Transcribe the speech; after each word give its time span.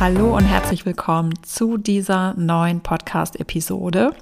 Hallo 0.00 0.34
und 0.34 0.44
herzlich 0.44 0.86
willkommen 0.86 1.34
zu 1.42 1.76
dieser 1.76 2.32
neuen 2.32 2.80
Podcast-Episode. 2.80 4.14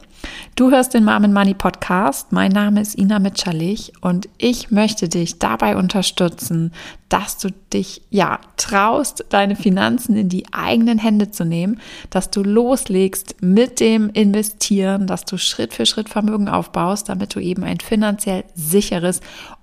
Du 0.56 0.72
hörst 0.72 0.92
den 0.92 1.04
Mom 1.04 1.32
Money 1.32 1.54
Podcast. 1.54 2.32
Mein 2.32 2.50
Name 2.50 2.80
ist 2.80 2.98
Ina 2.98 3.20
Mitscherlich 3.20 3.92
und 4.00 4.28
ich 4.38 4.72
möchte 4.72 5.08
dich 5.08 5.38
dabei 5.38 5.76
unterstützen, 5.76 6.72
dass 7.08 7.38
du 7.38 7.50
dich 7.72 8.02
ja 8.10 8.40
traust, 8.56 9.26
deine 9.28 9.54
Finanzen 9.54 10.16
in 10.16 10.28
die 10.28 10.46
eigenen 10.50 10.98
Hände 10.98 11.30
zu 11.30 11.44
nehmen, 11.44 11.80
dass 12.10 12.30
du 12.30 12.42
loslegst 12.42 13.36
mit 13.40 13.78
dem 13.78 14.10
Investieren, 14.10 15.06
dass 15.06 15.26
du 15.26 15.38
Schritt 15.38 15.74
für 15.74 15.86
Schritt 15.86 16.08
Vermögen 16.08 16.48
aufbaust, 16.48 17.08
damit 17.08 17.36
du 17.36 17.38
eben 17.38 17.62
ein 17.62 17.78
finanziell 17.78 18.42
sicheres 18.56 19.20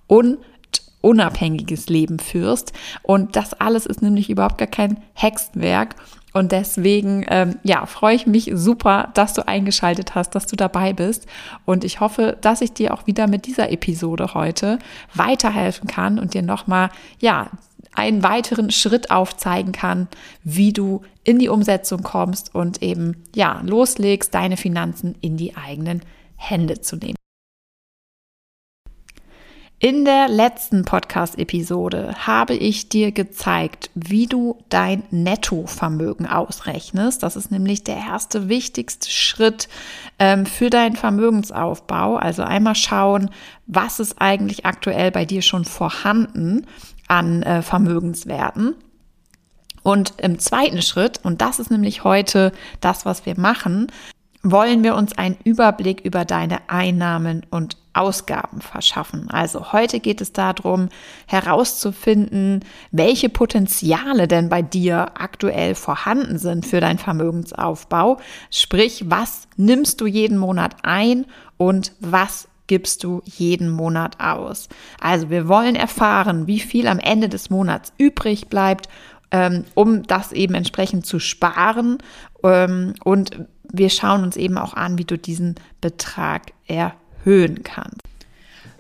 und 0.07 0.37
unabhängiges 1.05 1.87
Leben 1.87 2.17
führst. 2.17 2.73
Und 3.03 3.35
das 3.35 3.53
alles 3.53 3.85
ist 3.85 4.01
nämlich 4.01 4.29
überhaupt 4.29 4.57
gar 4.57 4.67
kein 4.67 4.97
Hexenwerk. 5.13 5.95
Und 6.33 6.51
deswegen, 6.51 7.23
ähm, 7.29 7.59
ja, 7.63 7.85
freue 7.85 8.15
ich 8.15 8.27
mich 8.27 8.51
super, 8.55 9.09
dass 9.13 9.33
du 9.33 9.47
eingeschaltet 9.47 10.15
hast, 10.15 10.31
dass 10.31 10.47
du 10.47 10.55
dabei 10.55 10.91
bist. 10.93 11.27
Und 11.63 11.83
ich 11.83 11.99
hoffe, 11.99 12.37
dass 12.41 12.61
ich 12.61 12.73
dir 12.73 12.93
auch 12.93 13.05
wieder 13.05 13.27
mit 13.27 13.45
dieser 13.45 13.71
Episode 13.71 14.33
heute 14.33 14.79
weiterhelfen 15.13 15.87
kann 15.87 16.19
und 16.19 16.33
dir 16.33 16.41
nochmal, 16.41 16.89
ja, 17.19 17.51
einen 17.93 18.23
weiteren 18.23 18.71
Schritt 18.71 19.11
aufzeigen 19.11 19.71
kann, 19.71 20.09
wie 20.43 20.73
du 20.73 21.03
in 21.23 21.39
die 21.39 21.47
Umsetzung 21.47 22.03
kommst 22.03 22.53
und 22.53 22.81
eben, 22.81 23.23
ja, 23.33 23.61
loslegst, 23.63 24.33
deine 24.33 24.57
Finanzen 24.57 25.15
in 25.21 25.37
die 25.37 25.55
eigenen 25.55 26.01
Hände 26.35 26.81
zu 26.81 26.97
nehmen. 26.97 27.15
In 29.79 30.05
der 30.05 30.29
letzten 30.29 30.85
Podcast-Episode 30.85 32.15
habe 32.25 32.55
ich 32.55 32.87
dir 32.87 33.11
gezeigt, 33.11 33.91
wie 33.93 34.25
du 34.25 34.57
dein 34.69 35.03
Nettovermögen 35.11 36.27
ausrechnest. 36.27 37.21
Das 37.23 37.35
ist 37.35 37.51
nämlich 37.51 37.83
der 37.83 37.97
erste 37.97 38.47
wichtigste 38.47 39.09
Schritt 39.11 39.67
ähm, 40.17 40.45
für 40.45 40.69
deinen 40.69 40.95
Vermögensaufbau. 40.95 42.15
Also 42.15 42.43
einmal 42.43 42.75
schauen, 42.75 43.29
was 43.67 43.99
ist 43.99 44.21
eigentlich 44.21 44.65
aktuell 44.65 45.11
bei 45.11 45.25
dir 45.25 45.41
schon 45.41 45.65
vorhanden 45.65 46.65
an 47.09 47.43
äh, 47.43 47.61
Vermögenswerten. 47.61 48.75
Und 49.83 50.13
im 50.17 50.39
zweiten 50.39 50.81
Schritt, 50.81 51.19
und 51.21 51.41
das 51.41 51.59
ist 51.59 51.69
nämlich 51.69 52.05
heute 52.05 52.53
das, 52.79 53.05
was 53.05 53.25
wir 53.25 53.37
machen, 53.37 53.91
wollen 54.45 54.83
wir 54.83 54.95
uns 54.95 55.17
einen 55.17 55.37
Überblick 55.43 56.01
über 56.01 56.23
deine 56.23 56.69
Einnahmen 56.69 57.45
und 57.49 57.77
Ausgaben 57.93 58.61
verschaffen. 58.61 59.29
Also 59.31 59.73
heute 59.73 59.99
geht 59.99 60.21
es 60.21 60.33
darum, 60.33 60.89
herauszufinden, 61.27 62.63
welche 62.91 63.29
Potenziale 63.29 64.27
denn 64.27 64.49
bei 64.49 64.61
dir 64.61 65.13
aktuell 65.15 65.73
vorhanden 65.73 66.37
sind 66.37 66.65
für 66.65 66.79
deinen 66.79 66.99
Vermögensaufbau. 66.99 68.19
Sprich, 68.51 69.05
was 69.07 69.47
nimmst 69.57 69.99
du 69.99 70.05
jeden 70.05 70.37
Monat 70.37 70.75
ein 70.83 71.25
und 71.57 71.93
was 71.99 72.47
gibst 72.67 73.03
du 73.03 73.21
jeden 73.25 73.69
Monat 73.69 74.19
aus. 74.19 74.69
Also 74.99 75.29
wir 75.29 75.47
wollen 75.47 75.75
erfahren, 75.75 76.47
wie 76.47 76.59
viel 76.59 76.87
am 76.87 76.99
Ende 76.99 77.29
des 77.29 77.49
Monats 77.49 77.93
übrig 77.97 78.47
bleibt, 78.47 78.89
um 79.73 80.03
das 80.03 80.31
eben 80.31 80.55
entsprechend 80.55 81.05
zu 81.05 81.19
sparen. 81.19 81.97
Ähm, 82.43 82.93
und 83.03 83.31
wir 83.71 83.89
schauen 83.89 84.23
uns 84.23 84.37
eben 84.37 84.57
auch 84.57 84.73
an, 84.73 84.97
wie 84.97 85.05
du 85.05 85.17
diesen 85.17 85.55
Betrag 85.81 86.53
erhöhen 86.67 87.63
kannst. 87.63 88.01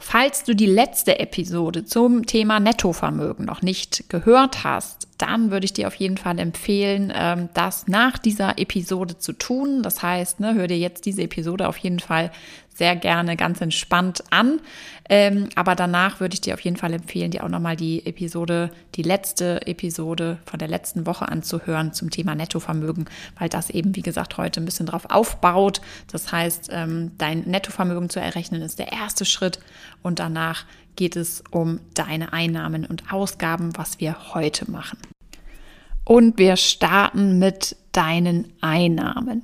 Falls 0.07 0.43
du 0.43 0.55
die 0.55 0.67
letzte 0.67 1.19
Episode 1.19 1.83
zum 1.83 2.27
Thema 2.27 2.59
Nettovermögen 2.59 3.43
noch 3.43 3.63
nicht 3.63 4.07
gehört 4.07 4.63
hast, 4.63 5.07
dann 5.17 5.49
würde 5.49 5.65
ich 5.65 5.73
dir 5.73 5.87
auf 5.87 5.95
jeden 5.95 6.17
Fall 6.17 6.37
empfehlen, 6.37 7.11
ähm, 7.15 7.49
das 7.55 7.87
nach 7.87 8.19
dieser 8.19 8.59
Episode 8.59 9.17
zu 9.17 9.33
tun. 9.33 9.81
Das 9.81 10.03
heißt, 10.03 10.39
ne, 10.39 10.53
hör 10.53 10.67
dir 10.67 10.77
jetzt 10.77 11.07
diese 11.07 11.23
Episode 11.23 11.67
auf 11.67 11.77
jeden 11.77 11.99
Fall 11.99 12.31
sehr 12.75 12.95
gerne 12.95 13.37
ganz 13.37 13.61
entspannt 13.61 14.23
an. 14.29 14.59
Ähm, 15.07 15.49
aber 15.55 15.75
danach 15.75 16.19
würde 16.19 16.33
ich 16.33 16.41
dir 16.41 16.53
auf 16.53 16.59
jeden 16.59 16.77
Fall 16.77 16.93
empfehlen, 16.93 17.31
dir 17.31 17.43
auch 17.43 17.49
nochmal 17.49 17.75
die 17.75 18.05
Episode, 18.05 18.69
die 18.95 19.01
letzte 19.01 19.65
Episode 19.65 20.39
von 20.45 20.59
der 20.59 20.67
letzten 20.67 21.05
Woche 21.05 21.29
anzuhören 21.29 21.93
zum 21.93 22.09
Thema 22.09 22.35
Nettovermögen, 22.35 23.05
weil 23.39 23.47
das 23.47 23.69
eben, 23.69 23.95
wie 23.95 24.01
gesagt, 24.01 24.37
heute 24.37 24.61
ein 24.61 24.65
bisschen 24.65 24.87
drauf 24.87 25.05
aufbaut. 25.09 25.79
Das 26.11 26.31
heißt, 26.31 26.69
ähm, 26.71 27.11
dein 27.17 27.41
Nettovermögen 27.41 28.09
zu 28.09 28.19
errechnen 28.19 28.61
ist 28.61 28.79
der 28.79 28.91
erste 28.91 29.25
Schritt 29.25 29.59
und 30.03 30.19
danach 30.19 30.65
geht 30.95 31.15
es 31.15 31.43
um 31.51 31.79
deine 31.93 32.33
Einnahmen 32.33 32.85
und 32.85 33.13
Ausgaben, 33.13 33.77
was 33.77 33.99
wir 33.99 34.33
heute 34.33 34.69
machen. 34.69 34.97
Und 36.03 36.37
wir 36.37 36.55
starten 36.55 37.39
mit 37.39 37.75
deinen 37.91 38.53
Einnahmen. 38.61 39.43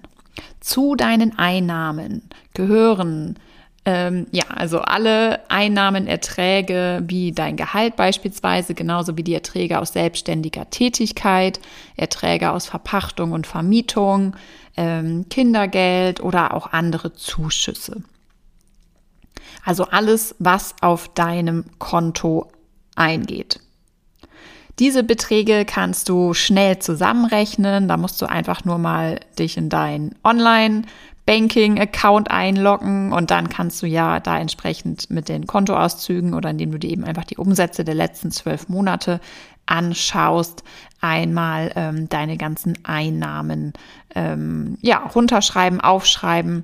Zu 0.59 0.95
deinen 0.95 1.37
Einnahmen 1.37 2.29
gehören 2.53 3.37
ähm, 3.83 4.27
ja, 4.31 4.43
also 4.49 4.79
alle 4.79 5.49
Einnahmen, 5.49 6.05
Erträge 6.05 7.01
wie 7.07 7.31
dein 7.31 7.57
Gehalt 7.57 7.95
beispielsweise, 7.95 8.75
genauso 8.75 9.17
wie 9.17 9.23
die 9.23 9.33
Erträge 9.33 9.79
aus 9.79 9.93
selbstständiger 9.93 10.69
Tätigkeit, 10.69 11.59
Erträge 11.95 12.51
aus 12.51 12.67
Verpachtung 12.67 13.31
und 13.31 13.47
Vermietung, 13.47 14.35
ähm, 14.77 15.25
Kindergeld 15.29 16.21
oder 16.21 16.53
auch 16.53 16.71
andere 16.73 17.13
Zuschüsse. 17.13 18.03
Also 19.65 19.85
alles, 19.85 20.35
was 20.37 20.75
auf 20.81 21.07
deinem 21.13 21.65
Konto 21.79 22.51
eingeht. 22.95 23.59
Diese 24.79 25.03
Beträge 25.03 25.65
kannst 25.65 26.09
du 26.09 26.33
schnell 26.33 26.79
zusammenrechnen. 26.79 27.87
Da 27.87 27.97
musst 27.97 28.21
du 28.21 28.27
einfach 28.27 28.65
nur 28.65 28.77
mal 28.77 29.19
dich 29.37 29.57
in 29.57 29.69
dein 29.69 30.15
Online-Banking-Account 30.23 32.31
einloggen 32.31 33.13
und 33.13 33.31
dann 33.31 33.49
kannst 33.49 33.81
du 33.81 33.87
ja 33.87 34.19
da 34.19 34.39
entsprechend 34.39 35.09
mit 35.09 35.29
den 35.29 35.45
Kontoauszügen 35.45 36.33
oder 36.33 36.49
indem 36.49 36.71
du 36.71 36.79
dir 36.79 36.89
eben 36.89 37.03
einfach 37.03 37.25
die 37.25 37.37
Umsätze 37.37 37.83
der 37.83 37.95
letzten 37.95 38.31
zwölf 38.31 38.69
Monate 38.69 39.19
anschaust, 39.65 40.63
einmal 40.99 41.71
ähm, 41.75 42.09
deine 42.09 42.37
ganzen 42.37 42.77
Einnahmen 42.83 43.73
ähm, 44.15 44.77
ja 44.81 44.99
runterschreiben, 44.99 45.81
aufschreiben 45.81 46.63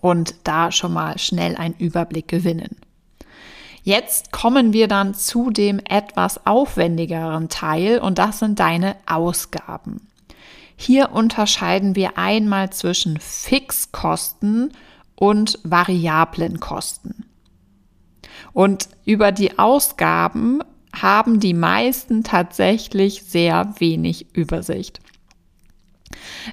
und 0.00 0.34
da 0.44 0.70
schon 0.70 0.92
mal 0.92 1.18
schnell 1.18 1.56
einen 1.56 1.74
Überblick 1.78 2.28
gewinnen. 2.28 2.76
Jetzt 3.86 4.32
kommen 4.32 4.72
wir 4.72 4.88
dann 4.88 5.12
zu 5.12 5.50
dem 5.50 5.78
etwas 5.78 6.46
aufwendigeren 6.46 7.50
Teil 7.50 7.98
und 7.98 8.18
das 8.18 8.38
sind 8.38 8.58
deine 8.58 8.96
Ausgaben. 9.04 10.08
Hier 10.74 11.12
unterscheiden 11.12 11.94
wir 11.94 12.16
einmal 12.16 12.70
zwischen 12.70 13.20
Fixkosten 13.20 14.72
und 15.16 15.58
variablen 15.64 16.60
Kosten. 16.60 17.26
Und 18.54 18.88
über 19.04 19.32
die 19.32 19.58
Ausgaben 19.58 20.60
haben 20.94 21.38
die 21.38 21.54
meisten 21.54 22.24
tatsächlich 22.24 23.24
sehr 23.24 23.74
wenig 23.78 24.34
Übersicht. 24.34 25.00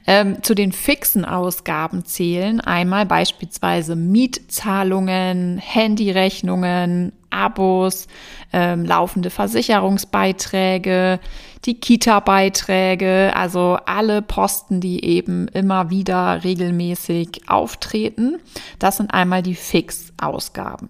Ähm, 0.08 0.42
zu 0.44 0.56
den 0.56 0.72
fixen 0.72 1.26
Ausgaben 1.26 2.06
zählen 2.06 2.62
einmal 2.62 3.06
beispielsweise 3.06 3.96
Mietzahlungen, 3.96 5.58
Handyrechnungen, 5.58 7.14
Abos, 7.30 8.08
ähm, 8.52 8.86
laufende 8.86 9.30
Versicherungsbeiträge, 9.30 11.20
die 11.66 11.80
Kita-Beiträge, 11.80 13.32
also 13.36 13.78
alle 13.86 14.22
Posten, 14.22 14.82
die 14.82 15.06
eben 15.06 15.48
immer 15.50 15.90
wieder 15.90 16.44
regelmäßig 16.44 17.44
auftreten. 17.48 18.38
Das 18.80 18.98
sind 18.98 19.14
einmal 19.14 19.44
die 19.44 19.56
Fixausgaben 19.56 20.90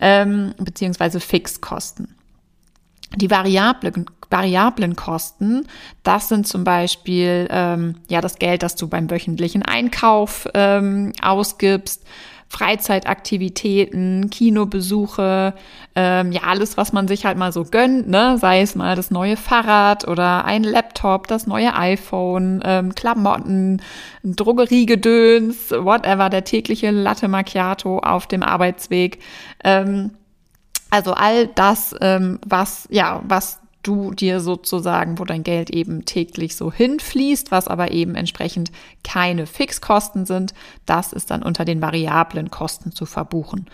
ähm, 0.00 0.54
beziehungsweise 0.58 1.20
Fixkosten. 1.20 2.15
Die 3.14 3.30
variablen, 3.30 4.06
variablen 4.30 4.96
Kosten, 4.96 5.66
das 6.02 6.28
sind 6.28 6.46
zum 6.46 6.64
Beispiel 6.64 7.46
ähm, 7.50 7.96
ja 8.08 8.20
das 8.20 8.36
Geld, 8.36 8.62
das 8.62 8.74
du 8.76 8.88
beim 8.88 9.10
wöchentlichen 9.10 9.62
Einkauf 9.62 10.48
ähm, 10.54 11.12
ausgibst, 11.22 12.04
Freizeitaktivitäten, 12.48 14.30
Kinobesuche, 14.30 15.54
ähm, 15.96 16.30
ja 16.30 16.42
alles, 16.44 16.76
was 16.76 16.92
man 16.92 17.08
sich 17.08 17.26
halt 17.26 17.36
mal 17.36 17.52
so 17.52 17.64
gönnt, 17.64 18.08
ne? 18.08 18.38
sei 18.38 18.60
es 18.60 18.76
mal 18.76 18.94
das 18.94 19.10
neue 19.10 19.36
Fahrrad 19.36 20.06
oder 20.06 20.44
ein 20.44 20.62
Laptop, 20.62 21.26
das 21.26 21.46
neue 21.46 21.74
iPhone, 21.74 22.62
ähm, 22.64 22.94
Klamotten, 22.94 23.82
Drogeriegedöns, 24.22 25.72
whatever, 25.72 26.30
der 26.30 26.44
tägliche 26.44 26.90
Latte 26.92 27.28
Macchiato 27.28 27.98
auf 27.98 28.26
dem 28.26 28.42
Arbeitsweg. 28.42 29.18
Ähm, 29.64 30.12
also 30.96 31.12
all 31.12 31.46
das, 31.46 31.94
ähm, 32.00 32.38
was, 32.46 32.88
ja, 32.90 33.22
was 33.28 33.58
du 33.82 34.12
dir 34.12 34.40
sozusagen, 34.40 35.18
wo 35.18 35.24
dein 35.24 35.42
Geld 35.42 35.68
eben 35.68 36.06
täglich 36.06 36.56
so 36.56 36.72
hinfließt, 36.72 37.50
was 37.50 37.68
aber 37.68 37.90
eben 37.90 38.14
entsprechend 38.14 38.72
keine 39.04 39.46
Fixkosten 39.46 40.24
sind, 40.24 40.54
das 40.86 41.12
ist 41.12 41.30
dann 41.30 41.42
unter 41.42 41.66
den 41.66 41.82
variablen 41.82 42.50
Kosten 42.50 42.92
zu 42.92 43.04
verbuchen. 43.04 43.66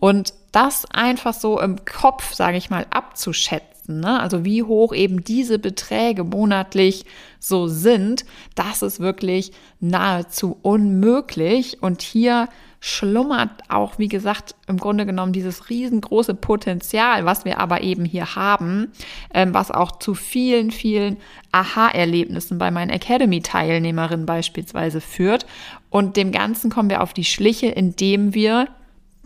Und 0.00 0.34
das 0.50 0.84
einfach 0.90 1.32
so 1.32 1.60
im 1.60 1.84
Kopf, 1.84 2.34
sage 2.34 2.56
ich 2.56 2.70
mal, 2.70 2.86
abzuschätzen. 2.90 4.00
Ne? 4.00 4.20
Also 4.20 4.44
wie 4.44 4.64
hoch 4.64 4.92
eben 4.92 5.22
diese 5.22 5.60
Beträge 5.60 6.24
monatlich 6.24 7.04
so 7.38 7.68
sind, 7.68 8.24
das 8.56 8.82
ist 8.82 8.98
wirklich 8.98 9.52
nahezu 9.78 10.58
unmöglich. 10.60 11.82
Und 11.82 12.02
hier 12.02 12.48
schlummert 12.86 13.50
auch, 13.68 13.98
wie 13.98 14.08
gesagt, 14.08 14.54
im 14.66 14.76
Grunde 14.76 15.06
genommen 15.06 15.32
dieses 15.32 15.70
riesengroße 15.70 16.34
Potenzial, 16.34 17.24
was 17.24 17.46
wir 17.46 17.58
aber 17.58 17.80
eben 17.80 18.04
hier 18.04 18.34
haben, 18.36 18.92
ähm, 19.32 19.54
was 19.54 19.70
auch 19.70 19.92
zu 19.92 20.12
vielen, 20.12 20.70
vielen 20.70 21.16
Aha-Erlebnissen 21.50 22.58
bei 22.58 22.70
meinen 22.70 22.90
Academy-Teilnehmerinnen 22.90 24.26
beispielsweise 24.26 25.00
führt. 25.00 25.46
Und 25.88 26.18
dem 26.18 26.30
Ganzen 26.30 26.70
kommen 26.70 26.90
wir 26.90 27.02
auf 27.02 27.14
die 27.14 27.24
Schliche, 27.24 27.68
indem 27.68 28.34
wir, 28.34 28.68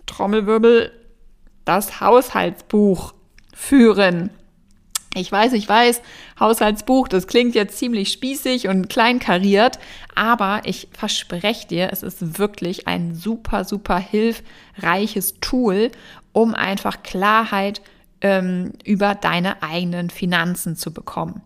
Trommelwirbel, 0.06 0.92
das 1.64 2.00
Haushaltsbuch 2.00 3.12
führen. 3.52 4.30
Ich 5.14 5.32
weiß, 5.32 5.54
ich 5.54 5.68
weiß, 5.68 6.02
Haushaltsbuch, 6.38 7.08
das 7.08 7.26
klingt 7.26 7.54
jetzt 7.54 7.78
ziemlich 7.78 8.12
spießig 8.12 8.68
und 8.68 8.88
kleinkariert, 8.88 9.78
aber 10.14 10.62
ich 10.64 10.88
verspreche 10.92 11.66
dir, 11.66 11.88
es 11.92 12.02
ist 12.02 12.38
wirklich 12.38 12.86
ein 12.86 13.14
super, 13.14 13.64
super 13.64 13.98
hilfreiches 13.98 15.40
Tool, 15.40 15.90
um 16.32 16.54
einfach 16.54 17.02
Klarheit 17.02 17.80
ähm, 18.20 18.72
über 18.84 19.14
deine 19.14 19.62
eigenen 19.62 20.10
Finanzen 20.10 20.76
zu 20.76 20.92
bekommen. 20.92 21.40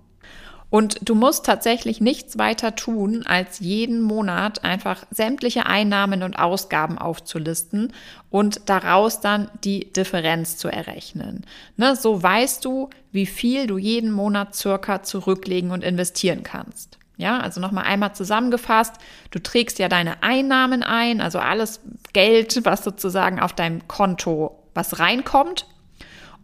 Und 0.72 1.06
du 1.06 1.14
musst 1.14 1.44
tatsächlich 1.44 2.00
nichts 2.00 2.38
weiter 2.38 2.74
tun, 2.74 3.26
als 3.26 3.60
jeden 3.60 4.00
Monat 4.00 4.64
einfach 4.64 5.04
sämtliche 5.10 5.66
Einnahmen 5.66 6.22
und 6.22 6.38
Ausgaben 6.38 6.96
aufzulisten 6.96 7.92
und 8.30 8.70
daraus 8.70 9.20
dann 9.20 9.50
die 9.64 9.92
Differenz 9.92 10.56
zu 10.56 10.69
errechnen. 10.69 11.44
Ne, 11.76 11.94
so 11.94 12.22
weißt 12.22 12.64
du, 12.64 12.88
wie 13.10 13.26
viel 13.26 13.66
du 13.66 13.76
jeden 13.76 14.12
Monat 14.12 14.54
circa 14.54 15.02
zurücklegen 15.02 15.72
und 15.72 15.84
investieren 15.84 16.42
kannst. 16.42 16.96
Ja, 17.19 17.38
also 17.40 17.60
nochmal 17.60 17.84
einmal 17.84 18.14
zusammengefasst. 18.14 18.94
Du 19.30 19.40
trägst 19.40 19.78
ja 19.78 19.90
deine 19.90 20.22
Einnahmen 20.22 20.82
ein, 20.82 21.20
also 21.20 21.38
alles 21.38 21.80
Geld, 22.14 22.64
was 22.64 22.82
sozusagen 22.82 23.40
auf 23.40 23.52
deinem 23.52 23.86
Konto 23.88 24.58
was 24.72 24.98
reinkommt 24.98 25.66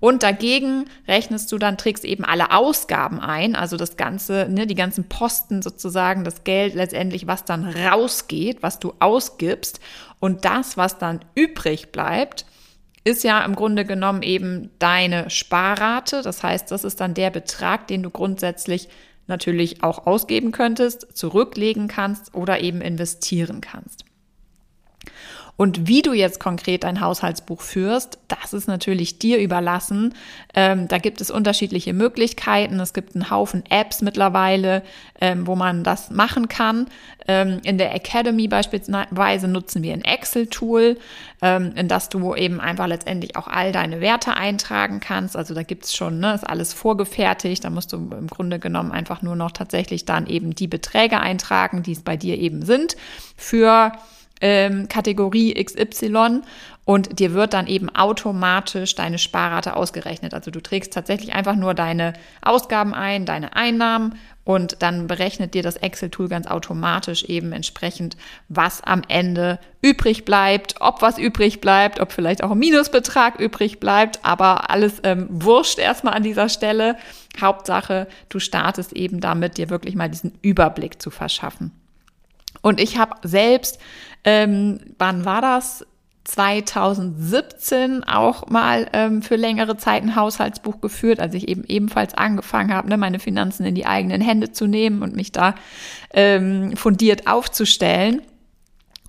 und 0.00 0.22
dagegen 0.22 0.84
rechnest 1.06 1.50
du 1.50 1.58
dann, 1.58 1.76
trägst 1.76 2.04
eben 2.04 2.24
alle 2.24 2.52
Ausgaben 2.52 3.20
ein, 3.20 3.56
also 3.56 3.76
das 3.76 3.96
Ganze, 3.96 4.46
ne, 4.48 4.66
die 4.66 4.74
ganzen 4.74 5.08
Posten 5.08 5.60
sozusagen, 5.62 6.24
das 6.24 6.44
Geld 6.44 6.74
letztendlich, 6.74 7.26
was 7.26 7.44
dann 7.44 7.64
rausgeht, 7.64 8.62
was 8.62 8.78
du 8.78 8.94
ausgibst. 9.00 9.80
Und 10.20 10.44
das, 10.44 10.76
was 10.76 10.98
dann 10.98 11.20
übrig 11.34 11.90
bleibt, 11.90 12.46
ist 13.04 13.24
ja 13.24 13.44
im 13.44 13.56
Grunde 13.56 13.84
genommen 13.84 14.22
eben 14.22 14.70
deine 14.78 15.30
Sparrate. 15.30 16.22
Das 16.22 16.42
heißt, 16.42 16.70
das 16.70 16.84
ist 16.84 17.00
dann 17.00 17.14
der 17.14 17.30
Betrag, 17.30 17.86
den 17.88 18.02
du 18.02 18.10
grundsätzlich 18.10 18.88
natürlich 19.26 19.82
auch 19.82 20.06
ausgeben 20.06 20.52
könntest, 20.52 21.16
zurücklegen 21.16 21.88
kannst 21.88 22.34
oder 22.34 22.60
eben 22.60 22.80
investieren 22.80 23.60
kannst. 23.60 24.04
Und 25.58 25.88
wie 25.88 26.02
du 26.02 26.12
jetzt 26.12 26.38
konkret 26.38 26.84
dein 26.84 27.00
Haushaltsbuch 27.00 27.62
führst, 27.62 28.20
das 28.28 28.52
ist 28.52 28.68
natürlich 28.68 29.18
dir 29.18 29.40
überlassen. 29.40 30.14
Ähm, 30.54 30.86
da 30.86 30.98
gibt 30.98 31.20
es 31.20 31.32
unterschiedliche 31.32 31.92
Möglichkeiten. 31.92 32.78
Es 32.78 32.92
gibt 32.92 33.16
einen 33.16 33.28
Haufen 33.28 33.64
Apps 33.68 34.00
mittlerweile, 34.00 34.84
ähm, 35.20 35.48
wo 35.48 35.56
man 35.56 35.82
das 35.82 36.10
machen 36.10 36.46
kann. 36.46 36.86
Ähm, 37.26 37.58
in 37.64 37.76
der 37.76 37.92
Academy 37.92 38.46
beispielsweise 38.46 39.48
nutzen 39.48 39.82
wir 39.82 39.94
ein 39.94 40.04
Excel-Tool, 40.04 40.96
ähm, 41.42 41.72
in 41.74 41.88
das 41.88 42.08
du 42.08 42.36
eben 42.36 42.60
einfach 42.60 42.86
letztendlich 42.86 43.34
auch 43.34 43.48
all 43.48 43.72
deine 43.72 44.00
Werte 44.00 44.34
eintragen 44.34 45.00
kannst. 45.00 45.36
Also 45.36 45.54
da 45.54 45.64
gibt's 45.64 45.92
schon, 45.92 46.20
ne, 46.20 46.34
ist 46.34 46.48
alles 46.48 46.72
vorgefertigt. 46.72 47.64
Da 47.64 47.70
musst 47.70 47.92
du 47.92 47.96
im 47.96 48.28
Grunde 48.28 48.60
genommen 48.60 48.92
einfach 48.92 49.22
nur 49.22 49.34
noch 49.34 49.50
tatsächlich 49.50 50.04
dann 50.04 50.28
eben 50.28 50.54
die 50.54 50.68
Beträge 50.68 51.18
eintragen, 51.18 51.82
die 51.82 51.92
es 51.92 52.02
bei 52.02 52.16
dir 52.16 52.38
eben 52.38 52.64
sind 52.64 52.96
für 53.36 53.90
ähm, 54.40 54.88
Kategorie 54.88 55.54
XY 55.54 56.42
und 56.84 57.18
dir 57.18 57.34
wird 57.34 57.52
dann 57.52 57.66
eben 57.66 57.94
automatisch 57.94 58.94
deine 58.94 59.18
Sparrate 59.18 59.76
ausgerechnet. 59.76 60.32
Also 60.32 60.50
du 60.50 60.62
trägst 60.62 60.94
tatsächlich 60.94 61.34
einfach 61.34 61.54
nur 61.54 61.74
deine 61.74 62.14
Ausgaben 62.40 62.94
ein, 62.94 63.26
deine 63.26 63.54
Einnahmen 63.54 64.18
und 64.44 64.80
dann 64.80 65.06
berechnet 65.06 65.52
dir 65.52 65.62
das 65.62 65.76
Excel-Tool 65.76 66.28
ganz 66.28 66.46
automatisch 66.46 67.24
eben 67.24 67.52
entsprechend, 67.52 68.16
was 68.48 68.82
am 68.82 69.02
Ende 69.06 69.58
übrig 69.82 70.24
bleibt, 70.24 70.76
ob 70.80 71.02
was 71.02 71.18
übrig 71.18 71.60
bleibt, 71.60 72.00
ob 72.00 72.12
vielleicht 72.12 72.42
auch 72.42 72.52
ein 72.52 72.58
Minusbetrag 72.58 73.38
übrig 73.38 73.80
bleibt, 73.80 74.20
aber 74.22 74.70
alles 74.70 75.02
ähm, 75.02 75.26
wurscht 75.28 75.78
erstmal 75.78 76.14
an 76.14 76.22
dieser 76.22 76.48
Stelle. 76.48 76.96
Hauptsache, 77.38 78.08
du 78.30 78.38
startest 78.38 78.94
eben 78.94 79.20
damit, 79.20 79.58
dir 79.58 79.68
wirklich 79.68 79.94
mal 79.94 80.08
diesen 80.08 80.38
Überblick 80.40 81.02
zu 81.02 81.10
verschaffen. 81.10 81.77
Und 82.62 82.80
ich 82.80 82.98
habe 82.98 83.16
selbst, 83.22 83.78
ähm, 84.24 84.80
wann 84.98 85.24
war 85.24 85.40
das? 85.40 85.86
2017 86.28 88.04
auch 88.04 88.48
mal 88.48 88.86
ähm, 88.92 89.22
für 89.22 89.36
längere 89.36 89.78
Zeit 89.78 90.02
ein 90.02 90.14
Haushaltsbuch 90.14 90.82
geführt, 90.82 91.20
als 91.20 91.32
ich 91.32 91.48
eben 91.48 91.64
ebenfalls 91.64 92.12
angefangen 92.12 92.74
habe, 92.74 92.86
ne, 92.90 92.98
meine 92.98 93.18
Finanzen 93.18 93.64
in 93.64 93.74
die 93.74 93.86
eigenen 93.86 94.20
Hände 94.20 94.52
zu 94.52 94.66
nehmen 94.66 95.02
und 95.02 95.16
mich 95.16 95.32
da 95.32 95.54
ähm, 96.12 96.76
fundiert 96.76 97.26
aufzustellen. 97.26 98.20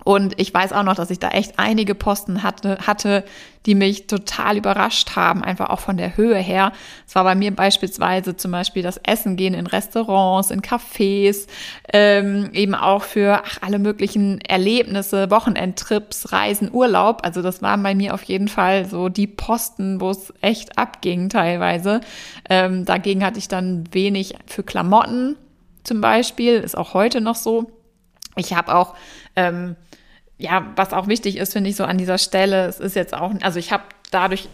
Und 0.04 0.38
ich 0.40 0.52
weiß 0.52 0.72
auch 0.72 0.82
noch, 0.82 0.94
dass 0.94 1.10
ich 1.10 1.18
da 1.18 1.28
echt 1.28 1.58
einige 1.58 1.94
Posten 1.94 2.42
hatte, 2.42 2.78
hatte, 2.86 3.24
die 3.66 3.74
mich 3.74 4.06
total 4.06 4.56
überrascht 4.56 5.16
haben, 5.16 5.44
einfach 5.44 5.68
auch 5.68 5.80
von 5.80 5.98
der 5.98 6.16
Höhe 6.16 6.38
her. 6.38 6.72
Es 7.06 7.14
war 7.14 7.24
bei 7.24 7.34
mir 7.34 7.54
beispielsweise 7.54 8.34
zum 8.36 8.52
Beispiel 8.52 8.82
das 8.82 8.96
Essen 8.98 9.36
gehen 9.36 9.52
in 9.52 9.66
Restaurants, 9.66 10.50
in 10.50 10.62
Cafés, 10.62 11.46
ähm, 11.92 12.50
eben 12.54 12.74
auch 12.74 13.02
für 13.02 13.42
ach, 13.44 13.58
alle 13.60 13.78
möglichen 13.78 14.40
Erlebnisse, 14.40 15.30
Wochenendtrips, 15.30 16.32
Reisen, 16.32 16.70
Urlaub. 16.72 17.20
Also 17.22 17.42
das 17.42 17.60
waren 17.60 17.82
bei 17.82 17.94
mir 17.94 18.14
auf 18.14 18.22
jeden 18.22 18.48
Fall 18.48 18.86
so 18.86 19.10
die 19.10 19.26
Posten, 19.26 20.00
wo 20.00 20.10
es 20.10 20.32
echt 20.40 20.78
abging 20.78 21.28
teilweise. 21.28 22.00
Ähm, 22.48 22.86
dagegen 22.86 23.24
hatte 23.24 23.38
ich 23.38 23.48
dann 23.48 23.84
wenig 23.92 24.36
für 24.46 24.62
Klamotten 24.62 25.36
zum 25.84 26.00
Beispiel, 26.00 26.54
ist 26.54 26.76
auch 26.76 26.94
heute 26.94 27.20
noch 27.20 27.36
so. 27.36 27.70
Ich 28.36 28.54
habe 28.54 28.74
auch 28.74 28.94
ähm, 29.36 29.76
ja, 30.40 30.66
was 30.74 30.92
auch 30.92 31.06
wichtig 31.06 31.36
ist, 31.36 31.52
finde 31.52 31.70
ich 31.70 31.76
so 31.76 31.84
an 31.84 31.98
dieser 31.98 32.18
Stelle, 32.18 32.66
es 32.66 32.80
ist 32.80 32.96
jetzt 32.96 33.14
auch, 33.14 33.32
also 33.42 33.58
ich 33.58 33.72
habe 33.72 33.84
dadurch 34.10 34.48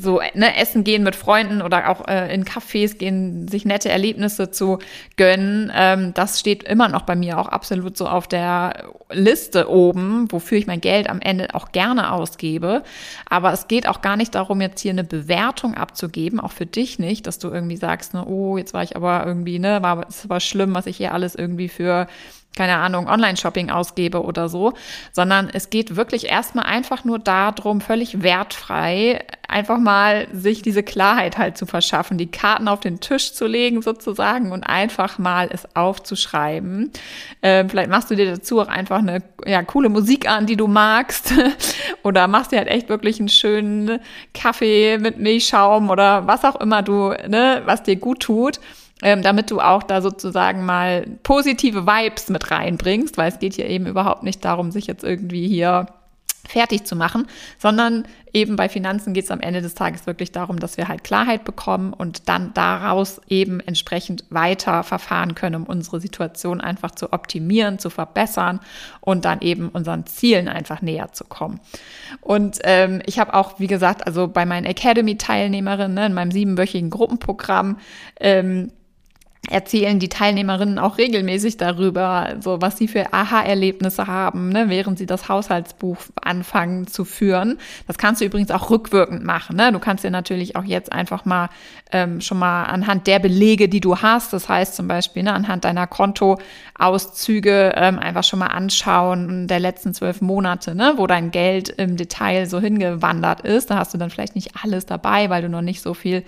so 0.00 0.20
ne, 0.34 0.56
essen 0.56 0.84
gehen 0.84 1.02
mit 1.02 1.16
Freunden 1.16 1.62
oder 1.62 1.88
auch 1.88 2.06
äh, 2.06 2.32
in 2.32 2.44
Cafés 2.44 2.96
gehen, 2.96 3.48
sich 3.48 3.64
nette 3.64 3.88
Erlebnisse 3.88 4.50
zu 4.50 4.78
gönnen, 5.16 5.72
ähm, 5.74 6.14
das 6.14 6.38
steht 6.38 6.62
immer 6.62 6.88
noch 6.88 7.02
bei 7.02 7.16
mir 7.16 7.38
auch 7.38 7.48
absolut 7.48 7.96
so 7.96 8.06
auf 8.06 8.28
der 8.28 8.90
Liste 9.10 9.68
oben, 9.68 10.30
wofür 10.30 10.58
ich 10.58 10.66
mein 10.66 10.80
Geld 10.80 11.08
am 11.08 11.20
Ende 11.20 11.54
auch 11.54 11.72
gerne 11.72 12.12
ausgebe. 12.12 12.82
Aber 13.28 13.52
es 13.52 13.66
geht 13.66 13.88
auch 13.88 14.00
gar 14.00 14.16
nicht 14.16 14.34
darum, 14.34 14.60
jetzt 14.60 14.80
hier 14.80 14.92
eine 14.92 15.04
Bewertung 15.04 15.74
abzugeben, 15.74 16.38
auch 16.38 16.52
für 16.52 16.66
dich 16.66 16.98
nicht, 16.98 17.26
dass 17.26 17.38
du 17.38 17.48
irgendwie 17.48 17.76
sagst, 17.76 18.14
ne, 18.14 18.24
oh, 18.26 18.58
jetzt 18.58 18.74
war 18.74 18.82
ich 18.82 18.94
aber 18.94 19.26
irgendwie, 19.26 19.58
ne, 19.58 19.82
war 19.82 20.06
es 20.08 20.28
war 20.28 20.40
schlimm, 20.40 20.74
was 20.74 20.86
ich 20.86 20.98
hier 20.98 21.14
alles 21.14 21.34
irgendwie 21.34 21.68
für 21.68 22.06
keine 22.56 22.76
Ahnung, 22.76 23.08
Online-Shopping 23.08 23.70
ausgebe 23.70 24.22
oder 24.24 24.48
so, 24.48 24.74
sondern 25.12 25.48
es 25.52 25.70
geht 25.70 25.94
wirklich 25.94 26.28
erstmal 26.28 26.66
einfach 26.66 27.04
nur 27.04 27.20
darum, 27.20 27.80
völlig 27.80 28.22
wertfrei 28.22 29.24
einfach 29.46 29.78
mal 29.78 30.26
sich 30.32 30.62
diese 30.62 30.82
Klarheit 30.82 31.38
halt 31.38 31.56
zu 31.56 31.66
verschaffen, 31.66 32.18
die 32.18 32.30
Karten 32.30 32.68
auf 32.68 32.80
den 32.80 33.00
Tisch 33.00 33.34
zu 33.34 33.46
legen 33.46 33.82
sozusagen 33.82 34.52
und 34.52 34.64
einfach 34.64 35.18
mal 35.18 35.48
es 35.52 35.76
aufzuschreiben. 35.76 36.90
Ähm, 37.42 37.70
vielleicht 37.70 37.90
machst 37.90 38.10
du 38.10 38.16
dir 38.16 38.26
dazu 38.26 38.60
auch 38.60 38.68
einfach 38.68 38.98
eine 38.98 39.22
ja, 39.46 39.62
coole 39.62 39.88
Musik 39.88 40.28
an, 40.28 40.46
die 40.46 40.56
du 40.56 40.66
magst 40.66 41.32
oder 42.02 42.26
machst 42.28 42.52
dir 42.52 42.58
halt 42.58 42.68
echt 42.68 42.88
wirklich 42.88 43.20
einen 43.20 43.28
schönen 43.28 44.00
Kaffee 44.34 44.98
mit 44.98 45.18
Milchschaum 45.18 45.88
oder 45.88 46.26
was 46.26 46.44
auch 46.44 46.56
immer 46.56 46.82
du, 46.82 47.10
ne, 47.28 47.62
was 47.64 47.84
dir 47.84 47.96
gut 47.96 48.20
tut 48.20 48.60
ähm, 49.02 49.22
damit 49.22 49.50
du 49.50 49.60
auch 49.60 49.82
da 49.82 50.02
sozusagen 50.02 50.64
mal 50.64 51.06
positive 51.22 51.86
Vibes 51.86 52.28
mit 52.28 52.50
reinbringst, 52.50 53.16
weil 53.18 53.30
es 53.30 53.38
geht 53.38 53.54
hier 53.54 53.66
eben 53.66 53.86
überhaupt 53.86 54.22
nicht 54.22 54.44
darum, 54.44 54.70
sich 54.70 54.86
jetzt 54.86 55.04
irgendwie 55.04 55.48
hier 55.48 55.86
fertig 56.50 56.84
zu 56.84 56.96
machen, 56.96 57.26
sondern 57.58 58.04
eben 58.32 58.56
bei 58.56 58.68
Finanzen 58.68 59.14
geht 59.14 59.24
es 59.24 59.30
am 59.30 59.40
Ende 59.40 59.62
des 59.62 59.74
Tages 59.74 60.06
wirklich 60.06 60.32
darum, 60.32 60.58
dass 60.58 60.76
wir 60.76 60.88
halt 60.88 61.04
Klarheit 61.04 61.44
bekommen 61.44 61.92
und 61.92 62.28
dann 62.28 62.52
daraus 62.54 63.20
eben 63.28 63.60
entsprechend 63.60 64.24
weiter 64.30 64.82
verfahren 64.82 65.34
können, 65.34 65.56
um 65.56 65.64
unsere 65.64 66.00
Situation 66.00 66.60
einfach 66.60 66.92
zu 66.92 67.12
optimieren, 67.12 67.78
zu 67.78 67.90
verbessern 67.90 68.60
und 69.00 69.24
dann 69.24 69.40
eben 69.40 69.68
unseren 69.68 70.06
Zielen 70.06 70.48
einfach 70.48 70.82
näher 70.82 71.12
zu 71.12 71.24
kommen. 71.24 71.60
Und 72.20 72.58
ähm, 72.64 73.00
ich 73.06 73.18
habe 73.18 73.34
auch, 73.34 73.60
wie 73.60 73.68
gesagt, 73.68 74.06
also 74.06 74.26
bei 74.26 74.44
meinen 74.44 74.66
Academy-Teilnehmerinnen 74.66 75.94
ne, 75.94 76.06
in 76.06 76.14
meinem 76.14 76.32
siebenwöchigen 76.32 76.90
Gruppenprogramm, 76.90 77.78
ähm, 78.18 78.72
erzählen 79.50 79.98
die 79.98 80.08
Teilnehmerinnen 80.08 80.78
auch 80.78 80.96
regelmäßig 80.96 81.56
darüber, 81.56 82.36
so 82.40 82.62
was 82.62 82.78
sie 82.78 82.88
für 82.88 83.12
Aha-Erlebnisse 83.12 84.06
haben, 84.06 84.50
ne, 84.50 84.68
während 84.68 84.98
sie 84.98 85.06
das 85.06 85.28
Haushaltsbuch 85.28 85.98
anfangen 86.22 86.86
zu 86.86 87.04
führen. 87.04 87.58
Das 87.86 87.98
kannst 87.98 88.20
du 88.20 88.24
übrigens 88.24 88.50
auch 88.50 88.70
rückwirkend 88.70 89.24
machen. 89.24 89.56
Ne? 89.56 89.72
Du 89.72 89.78
kannst 89.78 90.04
dir 90.04 90.10
natürlich 90.10 90.56
auch 90.56 90.64
jetzt 90.64 90.92
einfach 90.92 91.24
mal 91.24 91.48
ähm, 91.92 92.20
schon 92.20 92.38
mal 92.38 92.64
anhand 92.64 93.06
der 93.06 93.18
Belege, 93.18 93.68
die 93.68 93.80
du 93.80 93.98
hast, 93.98 94.32
das 94.32 94.48
heißt 94.48 94.76
zum 94.76 94.86
Beispiel 94.86 95.24
ne, 95.24 95.32
anhand 95.32 95.64
deiner 95.64 95.88
Kontoauszüge 95.88 97.72
ähm, 97.74 97.98
einfach 97.98 98.24
schon 98.24 98.38
mal 98.38 98.46
anschauen 98.46 99.48
der 99.48 99.58
letzten 99.58 99.94
zwölf 99.94 100.20
Monate, 100.20 100.74
ne, 100.76 100.94
wo 100.96 101.06
dein 101.06 101.32
Geld 101.32 101.70
im 101.70 101.96
Detail 101.96 102.46
so 102.46 102.60
hingewandert 102.60 103.40
ist. 103.40 103.70
Da 103.70 103.78
hast 103.78 103.92
du 103.92 103.98
dann 103.98 104.10
vielleicht 104.10 104.36
nicht 104.36 104.52
alles 104.62 104.86
dabei, 104.86 105.28
weil 105.28 105.42
du 105.42 105.48
noch 105.48 105.62
nicht 105.62 105.82
so 105.82 105.92
viel 105.94 106.22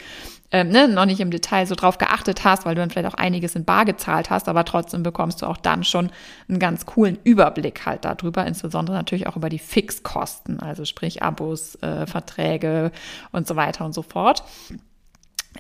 ähm, 0.53 0.69
ne, 0.69 0.87
noch 0.87 1.07
nicht 1.07 1.21
im 1.21 1.31
Detail 1.31 1.67
so 1.67 1.75
drauf 1.75 1.99
geachtet 1.99 2.45
hast, 2.45 2.67
weil 2.67 2.75
du 2.75 2.83
dann 2.83 2.91
vielleicht 2.91 3.13
auch 3.13 3.19
einiges 3.19 3.57
in 3.57 3.65
Bar 3.65 3.87
gezahlt 3.87 4.29
hast, 4.29 4.49
aber 4.49 4.65
trotzdem 4.65 5.03
bekommst 5.03 5.43
du 5.43 5.47
auch 5.47 5.57
dann 5.57 5.83
schon 5.83 6.11
einen 6.49 6.59
ganz 6.59 6.85
coolen 6.85 7.19
Überblick 7.25 7.87
halt 7.87 8.05
darüber, 8.05 8.47
insbesondere 8.47 8.95
natürlich 8.95 9.27
auch 9.27 9.37
über 9.37 9.49
die 9.49 9.59
Fixkosten, 9.59 10.61
also 10.61 10.85
sprich 10.85 11.23
Abos, 11.23 11.77
äh, 11.77 12.07
Verträge 12.07 12.93
und 13.33 13.49
so 13.49 13.57
weiter 13.57 13.85
und 13.85 13.95
so 13.95 14.03
fort. 14.03 14.45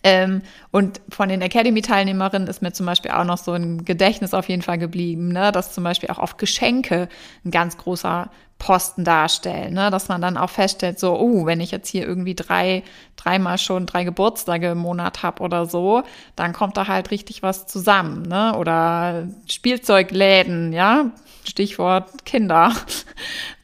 Ähm, 0.05 0.43
und 0.71 1.01
von 1.11 1.29
den 1.29 1.43
Academy-Teilnehmerinnen 1.43 2.49
ist 2.49 2.63
mir 2.63 2.73
zum 2.73 2.87
Beispiel 2.87 3.11
auch 3.11 3.25
noch 3.25 3.39
so 3.39 3.53
ein 3.53 3.85
Gedächtnis 3.85 4.35
auf 4.35 4.49
jeden 4.49 4.63
Fall 4.63 4.79
geblieben, 4.79 5.29
ne, 5.29 5.53
dass 5.53 5.73
zum 5.73 5.85
Beispiel 5.85 6.11
auch 6.11 6.19
oft 6.19 6.39
Geschenke 6.39 7.09
ein 7.45 7.51
ganz 7.51 7.77
großer 7.77 8.31
Posten 8.62 9.02
darstellen, 9.02 9.75
ne, 9.75 9.90
dass 9.90 10.09
man 10.09 10.21
dann 10.23 10.37
auch 10.37 10.49
feststellt, 10.49 11.00
so, 11.00 11.19
oh, 11.19 11.47
wenn 11.47 11.61
ich 11.61 11.73
jetzt 11.73 11.88
hier 11.88 12.07
irgendwie 12.07 12.37
drei, 12.37 12.85
dreimal 13.16 13.59
schon 13.59 13.87
drei 13.87 14.04
Geburtstage 14.04 14.71
im 14.71 14.78
Monat 14.78 15.25
habe 15.25 15.42
oder 15.42 15.66
so, 15.66 16.04
dann 16.37 16.52
kommt 16.52 16.76
da 16.76 16.87
halt 16.87 17.11
richtig 17.11 17.42
was 17.42 17.66
zusammen, 17.66 18.23
ne, 18.23 18.57
oder 18.57 19.26
Spielzeugläden, 19.49 20.73
ja, 20.73 21.11
Stichwort 21.45 22.25
Kinder. 22.25 22.73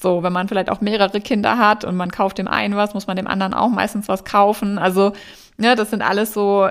So, 0.01 0.23
wenn 0.23 0.33
man 0.33 0.47
vielleicht 0.47 0.71
auch 0.71 0.81
mehrere 0.81 1.21
Kinder 1.21 1.59
hat 1.59 1.85
und 1.85 1.97
man 1.97 2.13
kauft 2.13 2.39
dem 2.39 2.47
einen 2.47 2.77
was, 2.77 2.95
muss 2.95 3.09
man 3.09 3.17
dem 3.17 3.27
anderen 3.27 3.53
auch 3.53 3.69
meistens 3.69 4.07
was 4.07 4.25
kaufen. 4.25 4.79
Also 4.79 5.13
Ne, 5.61 5.75
das 5.75 5.91
sind 5.91 6.03
alles 6.03 6.33
so 6.33 6.69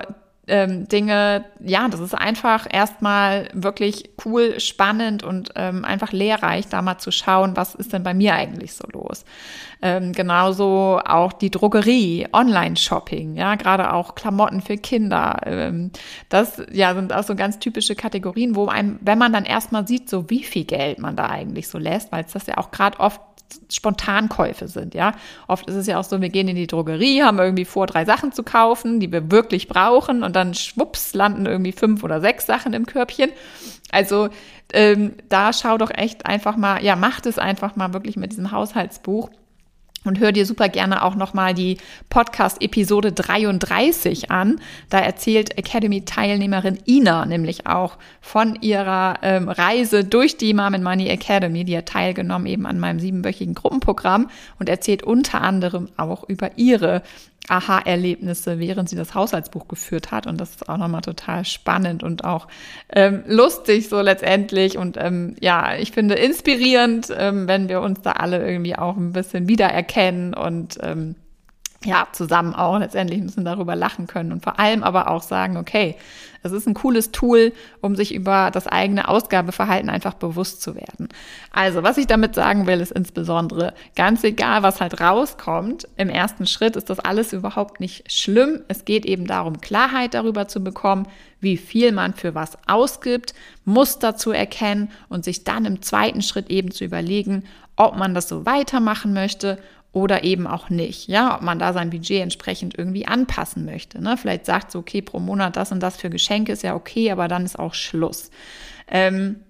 ähm, 0.48 0.88
Dinge, 0.88 1.44
ja, 1.60 1.88
das 1.88 2.00
ist 2.00 2.14
einfach 2.14 2.66
erstmal 2.70 3.48
wirklich 3.52 4.10
cool, 4.24 4.58
spannend 4.60 5.22
und 5.22 5.50
ähm, 5.56 5.84
einfach 5.84 6.12
lehrreich, 6.12 6.68
da 6.68 6.82
mal 6.82 6.98
zu 6.98 7.10
schauen, 7.10 7.56
was 7.56 7.74
ist 7.74 7.92
denn 7.92 8.02
bei 8.02 8.14
mir 8.14 8.34
eigentlich 8.34 8.74
so 8.74 8.86
los. 8.92 9.24
Ähm, 9.80 10.12
genauso 10.12 11.00
auch 11.04 11.32
die 11.32 11.50
Drogerie, 11.50 12.26
Online-Shopping, 12.32 13.36
ja, 13.36 13.54
gerade 13.54 13.92
auch 13.92 14.14
Klamotten 14.14 14.60
für 14.60 14.76
Kinder. 14.76 15.40
Ähm, 15.44 15.92
das 16.28 16.62
ja 16.72 16.94
sind 16.94 17.12
auch 17.12 17.22
so 17.22 17.36
ganz 17.36 17.58
typische 17.58 17.94
Kategorien, 17.94 18.56
wo 18.56 18.66
einem, 18.66 18.98
wenn 19.02 19.18
man 19.18 19.32
dann 19.32 19.44
erstmal 19.44 19.86
sieht, 19.86 20.10
so 20.10 20.28
wie 20.30 20.42
viel 20.42 20.64
Geld 20.64 20.98
man 20.98 21.14
da 21.14 21.26
eigentlich 21.26 21.68
so 21.68 21.78
lässt, 21.78 22.10
weil 22.10 22.24
es 22.24 22.32
das 22.32 22.46
ja 22.46 22.58
auch 22.58 22.70
gerade 22.70 22.98
oft 22.98 23.20
Spontankäufe 23.70 24.68
sind, 24.68 24.94
ja. 24.94 25.12
Oft 25.46 25.68
ist 25.68 25.74
es 25.74 25.86
ja 25.86 25.98
auch 25.98 26.04
so, 26.04 26.20
wir 26.20 26.28
gehen 26.28 26.48
in 26.48 26.56
die 26.56 26.66
Drogerie, 26.66 27.22
haben 27.22 27.38
irgendwie 27.38 27.64
vor, 27.64 27.86
drei 27.86 28.04
Sachen 28.04 28.32
zu 28.32 28.42
kaufen, 28.42 29.00
die 29.00 29.10
wir 29.10 29.30
wirklich 29.30 29.68
brauchen 29.68 30.22
und 30.22 30.36
dann 30.36 30.54
schwupps 30.54 31.14
landen 31.14 31.46
irgendwie 31.46 31.72
fünf 31.72 32.02
oder 32.04 32.20
sechs 32.20 32.46
Sachen 32.46 32.72
im 32.72 32.86
Körbchen. 32.86 33.30
Also 33.90 34.28
ähm, 34.72 35.14
da 35.28 35.52
schau 35.52 35.78
doch 35.78 35.90
echt 35.90 36.26
einfach 36.26 36.56
mal, 36.56 36.82
ja, 36.84 36.96
macht 36.96 37.26
es 37.26 37.38
einfach 37.38 37.76
mal 37.76 37.92
wirklich 37.92 38.16
mit 38.16 38.32
diesem 38.32 38.52
Haushaltsbuch 38.52 39.30
und 40.08 40.18
hör 40.18 40.32
dir 40.32 40.46
super 40.46 40.68
gerne 40.68 41.04
auch 41.04 41.14
nochmal 41.14 41.54
die 41.54 41.78
Podcast-Episode 42.10 43.12
33 43.12 44.30
an. 44.30 44.60
Da 44.90 44.98
erzählt 44.98 45.56
Academy-Teilnehmerin 45.56 46.78
Ina 46.86 47.26
nämlich 47.26 47.66
auch 47.66 47.96
von 48.20 48.56
ihrer 48.60 49.18
ähm, 49.22 49.48
Reise 49.48 50.04
durch 50.04 50.36
die 50.36 50.54
Mom 50.54 50.82
Money 50.82 51.08
Academy. 51.08 51.64
Die 51.64 51.76
hat 51.76 51.86
teilgenommen 51.86 52.46
eben 52.46 52.66
an 52.66 52.80
meinem 52.80 52.98
siebenwöchigen 52.98 53.54
Gruppenprogramm 53.54 54.30
und 54.58 54.68
erzählt 54.68 55.02
unter 55.02 55.40
anderem 55.42 55.88
auch 55.96 56.28
über 56.28 56.56
ihre 56.56 57.02
Aha-Erlebnisse, 57.48 58.58
während 58.58 58.88
sie 58.88 58.96
das 58.96 59.14
Haushaltsbuch 59.14 59.68
geführt 59.68 60.10
hat. 60.10 60.26
Und 60.26 60.40
das 60.40 60.50
ist 60.50 60.68
auch 60.68 60.76
nochmal 60.76 61.02
total 61.02 61.44
spannend 61.44 62.02
und 62.02 62.24
auch 62.24 62.48
ähm, 62.90 63.24
lustig 63.26 63.88
so 63.88 64.00
letztendlich. 64.00 64.78
Und 64.78 64.96
ähm, 64.98 65.36
ja, 65.40 65.76
ich 65.76 65.92
finde 65.92 66.14
inspirierend, 66.14 67.08
ähm, 67.16 67.48
wenn 67.48 67.68
wir 67.68 67.80
uns 67.80 68.02
da 68.02 68.12
alle 68.12 68.46
irgendwie 68.48 68.76
auch 68.76 68.96
ein 68.96 69.12
bisschen 69.12 69.48
wiedererkennen 69.48 70.34
und 70.34 70.78
ähm, 70.82 71.14
ja, 71.84 72.08
zusammen 72.12 72.54
auch 72.54 72.78
letztendlich 72.78 73.20
müssen 73.20 73.44
darüber 73.44 73.76
lachen 73.76 74.08
können 74.08 74.32
und 74.32 74.42
vor 74.42 74.58
allem 74.58 74.82
aber 74.82 75.10
auch 75.10 75.22
sagen, 75.22 75.56
okay, 75.56 75.94
es 76.42 76.52
ist 76.52 76.66
ein 76.66 76.74
cooles 76.74 77.12
Tool, 77.12 77.52
um 77.80 77.96
sich 77.96 78.14
über 78.14 78.50
das 78.52 78.66
eigene 78.66 79.08
Ausgabeverhalten 79.08 79.90
einfach 79.90 80.14
bewusst 80.14 80.62
zu 80.62 80.74
werden. 80.74 81.08
Also, 81.52 81.82
was 81.82 81.98
ich 81.98 82.06
damit 82.06 82.34
sagen 82.34 82.66
will, 82.66 82.80
ist 82.80 82.92
insbesondere, 82.92 83.74
ganz 83.96 84.24
egal, 84.24 84.62
was 84.62 84.80
halt 84.80 85.00
rauskommt, 85.00 85.88
im 85.96 86.08
ersten 86.08 86.46
Schritt 86.46 86.76
ist 86.76 86.90
das 86.90 87.00
alles 87.00 87.32
überhaupt 87.32 87.80
nicht 87.80 88.10
schlimm. 88.12 88.62
Es 88.68 88.84
geht 88.84 89.04
eben 89.04 89.26
darum, 89.26 89.60
Klarheit 89.60 90.14
darüber 90.14 90.48
zu 90.48 90.62
bekommen, 90.62 91.06
wie 91.40 91.56
viel 91.56 91.92
man 91.92 92.14
für 92.14 92.34
was 92.34 92.58
ausgibt, 92.66 93.34
Muster 93.64 94.16
zu 94.16 94.32
erkennen 94.32 94.90
und 95.08 95.24
sich 95.24 95.44
dann 95.44 95.64
im 95.64 95.82
zweiten 95.82 96.22
Schritt 96.22 96.50
eben 96.50 96.70
zu 96.70 96.84
überlegen, 96.84 97.44
ob 97.76 97.96
man 97.96 98.14
das 98.14 98.28
so 98.28 98.44
weitermachen 98.44 99.12
möchte 99.12 99.58
oder 99.92 100.24
eben 100.24 100.46
auch 100.46 100.70
nicht. 100.70 101.08
Ja, 101.08 101.36
ob 101.36 101.42
man 101.42 101.58
da 101.58 101.72
sein 101.72 101.90
Budget 101.90 102.22
entsprechend 102.22 102.76
irgendwie 102.76 103.06
anpassen 103.06 103.64
möchte. 103.64 104.02
Ne? 104.02 104.16
Vielleicht 104.16 104.46
sagt 104.46 104.70
so, 104.70 104.80
okay, 104.80 105.02
pro 105.02 105.18
Monat 105.18 105.56
das 105.56 105.72
und 105.72 105.80
das 105.80 105.96
für 105.96 106.10
Geschenke 106.10 106.52
ist 106.52 106.62
ja 106.62 106.74
okay, 106.74 107.10
aber 107.10 107.28
dann 107.28 107.44
ist 107.44 107.58
auch 107.58 107.74
Schluss. 107.74 108.30
Ähm, 108.90 109.40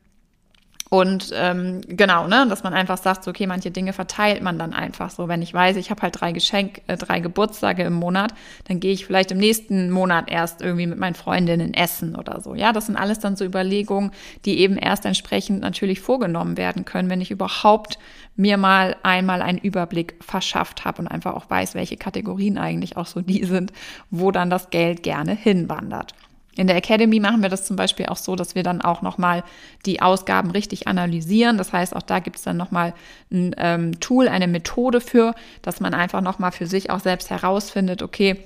und 0.91 1.33
ähm, 1.35 1.83
genau, 1.87 2.27
ne, 2.29 2.47
dass 2.49 2.63
man 2.63 2.73
einfach 2.73 2.97
sagt, 2.97 3.25
so, 3.25 3.31
okay, 3.31 3.47
manche 3.47 3.71
Dinge 3.71 3.93
verteilt 3.93 4.43
man 4.43 4.59
dann 4.59 4.73
einfach 4.73 5.11
so. 5.11 5.29
Wenn 5.29 5.43
ich 5.43 5.53
weiß, 5.53 5.77
ich 5.77 5.91
habe 5.91 6.01
halt 6.01 6.19
drei 6.19 6.33
Geschenk, 6.33 6.81
äh, 6.87 6.97
drei 6.97 7.21
Geburtstage 7.21 7.83
im 7.83 7.93
Monat, 7.93 8.33
dann 8.69 8.81
gehe 8.81 8.93
ich 8.93 9.05
vielleicht 9.05 9.31
im 9.31 9.39
nächsten 9.39 9.91
Monat 9.91 10.31
erst 10.31 10.63
irgendwie 10.63 10.87
mit 10.87 10.99
meinen 10.99 11.15
Freundinnen 11.15 11.75
essen 11.75 12.17
oder 12.17 12.41
so. 12.41 12.55
Ja, 12.55 12.73
das 12.73 12.87
sind 12.87 12.97
alles 12.97 13.19
dann 13.19 13.37
so 13.37 13.45
Überlegungen, 13.45 14.13
die 14.47 14.61
eben 14.61 14.79
erst 14.79 15.05
entsprechend 15.05 15.61
natürlich 15.61 16.01
vorgenommen 16.01 16.57
werden 16.57 16.87
können, 16.87 17.11
wenn 17.11 17.21
ich 17.21 17.31
überhaupt 17.31 17.99
mir 18.37 18.57
mal 18.57 18.97
einmal 19.03 19.43
einen 19.43 19.59
Überblick 19.59 20.15
verschafft 20.21 20.87
habe 20.87 21.03
und 21.03 21.09
einfach 21.09 21.35
auch 21.35 21.51
weiß, 21.51 21.75
welche 21.75 21.97
Kategorien 21.99 22.57
eigentlich 22.57 22.97
auch 22.97 23.07
so 23.07 23.21
die 23.21 23.45
sind, 23.45 23.73
wo 24.11 24.31
dann 24.31 24.49
das 24.49 24.71
Geld 24.71 25.03
gerne 25.03 25.35
hinwandert. 25.35 26.15
In 26.59 26.67
der 26.67 26.75
Academy 26.75 27.21
machen 27.21 27.41
wir 27.41 27.49
das 27.49 27.65
zum 27.65 27.77
Beispiel 27.77 28.07
auch 28.07 28.17
so, 28.17 28.35
dass 28.35 28.57
wir 28.57 28.65
dann 28.65 28.83
auch 28.83 29.01
nochmal 29.01 29.45
die 29.87 30.03
Ausgaben 30.03 30.51
richtig 30.51 30.89
analysieren. 30.89 31.57
Das 31.57 31.73
heißt, 31.73 31.95
auch 31.95 32.03
da 32.03 32.19
gibt 32.19 32.35
es 32.35 32.43
dann 32.43 32.57
nochmal 32.57 32.95
ein 33.31 33.55
ähm, 33.59 34.01
Tool, 34.01 34.27
eine 34.27 34.49
Methode 34.49 35.01
für, 35.01 35.37
dass 35.63 35.79
man 35.79 35.95
einfach 35.95 36.21
nochmal 36.21 36.51
für 36.51 36.67
sich 36.67 36.91
auch 36.91 36.99
selbst 36.99 37.31
herausfindet, 37.31 38.03
okay, 38.03 38.43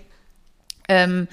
ähm, 0.91 1.27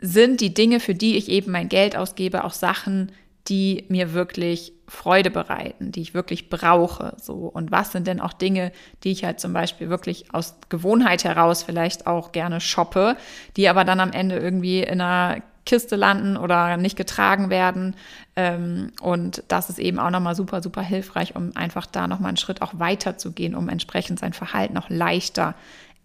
sind 0.00 0.40
die 0.40 0.54
Dinge, 0.54 0.78
für 0.78 0.94
die 0.94 1.16
ich 1.16 1.28
eben 1.28 1.50
mein 1.50 1.68
Geld 1.68 1.96
ausgebe, 1.96 2.44
auch 2.44 2.52
Sachen, 2.52 3.10
die 3.48 3.86
mir 3.88 4.12
wirklich 4.12 4.72
Freude 4.86 5.32
bereiten, 5.32 5.90
die 5.90 6.00
ich 6.00 6.14
wirklich 6.14 6.48
brauche. 6.48 7.16
So. 7.20 7.34
Und 7.34 7.72
was 7.72 7.90
sind 7.90 8.06
denn 8.06 8.20
auch 8.20 8.34
Dinge, 8.34 8.70
die 9.02 9.10
ich 9.10 9.24
halt 9.24 9.40
zum 9.40 9.52
Beispiel 9.52 9.88
wirklich 9.88 10.32
aus 10.32 10.54
Gewohnheit 10.68 11.24
heraus 11.24 11.64
vielleicht 11.64 12.06
auch 12.06 12.30
gerne 12.30 12.60
shoppe, 12.60 13.16
die 13.56 13.68
aber 13.68 13.82
dann 13.82 13.98
am 13.98 14.12
Ende 14.12 14.38
irgendwie 14.38 14.84
in 14.84 15.00
einer 15.00 15.42
Kiste 15.66 15.96
landen 15.96 16.36
oder 16.38 16.78
nicht 16.78 16.96
getragen 16.96 17.50
werden. 17.50 17.94
Ähm, 18.36 18.92
und 19.02 19.42
das 19.48 19.68
ist 19.68 19.78
eben 19.78 19.98
auch 19.98 20.10
nochmal 20.10 20.34
super, 20.34 20.62
super 20.62 20.80
hilfreich, 20.80 21.36
um 21.36 21.54
einfach 21.54 21.84
da 21.84 22.08
nochmal 22.08 22.28
einen 22.28 22.36
Schritt 22.38 22.62
auch 22.62 22.78
weiter 22.78 23.18
zu 23.18 23.32
gehen, 23.32 23.54
um 23.54 23.68
entsprechend 23.68 24.18
sein 24.18 24.32
Verhalten 24.32 24.74
noch 24.74 24.88
leichter 24.88 25.54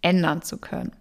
ändern 0.02 0.42
zu 0.42 0.58
können. 0.58 0.92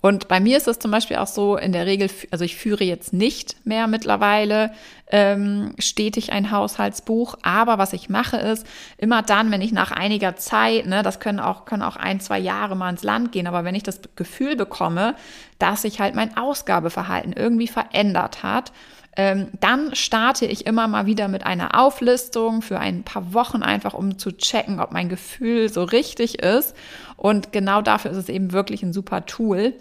Und 0.00 0.26
bei 0.26 0.40
mir 0.40 0.56
ist 0.56 0.66
es 0.66 0.80
zum 0.80 0.90
Beispiel 0.90 1.16
auch 1.18 1.28
so, 1.28 1.56
in 1.56 1.70
der 1.70 1.86
Regel, 1.86 2.10
also 2.32 2.44
ich 2.44 2.56
führe 2.56 2.82
jetzt 2.82 3.12
nicht 3.12 3.54
mehr 3.64 3.86
mittlerweile 3.86 4.72
ähm, 5.12 5.74
stetig 5.78 6.32
ein 6.32 6.50
Haushaltsbuch, 6.50 7.36
aber 7.42 7.78
was 7.78 7.92
ich 7.92 8.08
mache 8.08 8.38
ist, 8.38 8.66
immer 8.96 9.22
dann, 9.22 9.50
wenn 9.50 9.60
ich 9.60 9.70
nach 9.70 9.92
einiger 9.92 10.36
Zeit, 10.36 10.86
ne, 10.86 11.02
das 11.02 11.20
können 11.20 11.38
auch, 11.38 11.66
können 11.66 11.82
auch 11.82 11.96
ein, 11.96 12.18
zwei 12.18 12.38
Jahre 12.38 12.74
mal 12.74 12.90
ins 12.90 13.02
Land 13.02 13.30
gehen, 13.30 13.46
aber 13.46 13.62
wenn 13.62 13.74
ich 13.74 13.82
das 13.82 14.00
Gefühl 14.16 14.56
bekomme, 14.56 15.14
dass 15.58 15.82
sich 15.82 16.00
halt 16.00 16.14
mein 16.14 16.36
Ausgabeverhalten 16.36 17.34
irgendwie 17.34 17.68
verändert 17.68 18.42
hat, 18.42 18.72
ähm, 19.14 19.48
dann 19.60 19.94
starte 19.94 20.46
ich 20.46 20.66
immer 20.66 20.88
mal 20.88 21.04
wieder 21.04 21.28
mit 21.28 21.44
einer 21.44 21.78
Auflistung 21.78 22.62
für 22.62 22.78
ein 22.78 23.02
paar 23.02 23.34
Wochen 23.34 23.62
einfach, 23.62 23.92
um 23.92 24.18
zu 24.18 24.32
checken, 24.32 24.80
ob 24.80 24.92
mein 24.92 25.10
Gefühl 25.10 25.68
so 25.68 25.84
richtig 25.84 26.42
ist. 26.42 26.74
Und 27.18 27.52
genau 27.52 27.82
dafür 27.82 28.10
ist 28.12 28.16
es 28.16 28.28
eben 28.30 28.52
wirklich 28.52 28.82
ein 28.82 28.94
super 28.94 29.26
Tool. 29.26 29.74